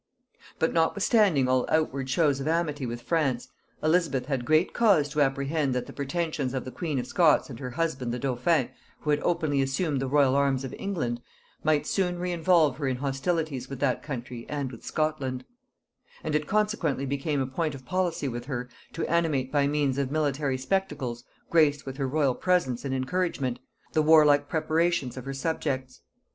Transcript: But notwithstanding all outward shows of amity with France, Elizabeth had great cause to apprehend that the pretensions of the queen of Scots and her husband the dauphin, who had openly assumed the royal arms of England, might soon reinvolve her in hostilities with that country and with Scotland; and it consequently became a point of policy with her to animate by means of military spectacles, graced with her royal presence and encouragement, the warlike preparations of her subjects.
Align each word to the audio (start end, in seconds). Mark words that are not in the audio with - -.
But 0.57 0.73
notwithstanding 0.73 1.47
all 1.47 1.67
outward 1.69 2.09
shows 2.09 2.39
of 2.39 2.47
amity 2.47 2.87
with 2.87 3.03
France, 3.03 3.49
Elizabeth 3.83 4.25
had 4.25 4.45
great 4.47 4.73
cause 4.73 5.07
to 5.09 5.21
apprehend 5.21 5.75
that 5.75 5.85
the 5.85 5.93
pretensions 5.93 6.55
of 6.55 6.65
the 6.65 6.71
queen 6.71 6.97
of 6.97 7.05
Scots 7.05 7.51
and 7.51 7.59
her 7.59 7.69
husband 7.69 8.11
the 8.11 8.17
dauphin, 8.17 8.71
who 9.01 9.11
had 9.11 9.19
openly 9.19 9.61
assumed 9.61 10.01
the 10.01 10.07
royal 10.07 10.33
arms 10.33 10.63
of 10.63 10.73
England, 10.79 11.21
might 11.63 11.85
soon 11.85 12.17
reinvolve 12.17 12.77
her 12.77 12.87
in 12.87 12.95
hostilities 12.95 13.69
with 13.69 13.77
that 13.81 14.01
country 14.01 14.43
and 14.49 14.71
with 14.71 14.83
Scotland; 14.83 15.45
and 16.23 16.33
it 16.33 16.47
consequently 16.47 17.05
became 17.05 17.39
a 17.39 17.45
point 17.45 17.75
of 17.75 17.85
policy 17.85 18.27
with 18.27 18.45
her 18.45 18.69
to 18.93 19.05
animate 19.05 19.51
by 19.51 19.67
means 19.67 19.99
of 19.99 20.09
military 20.09 20.57
spectacles, 20.57 21.23
graced 21.51 21.85
with 21.85 21.97
her 21.97 22.07
royal 22.07 22.33
presence 22.33 22.83
and 22.83 22.95
encouragement, 22.95 23.59
the 23.93 24.01
warlike 24.01 24.49
preparations 24.49 25.15
of 25.15 25.25
her 25.25 25.33
subjects. 25.35 26.01